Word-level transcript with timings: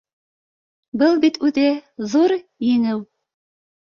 Был 1.01 1.19
бит 1.25 1.37
үҙе 1.49 1.67
ҙур 2.13 2.35
еңеү 2.71 2.97